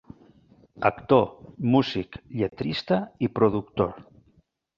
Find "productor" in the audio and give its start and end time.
3.37-3.95